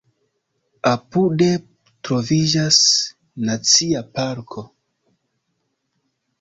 [0.91, 1.49] Apude
[2.07, 2.81] troviĝas
[3.51, 4.67] Nacia parko.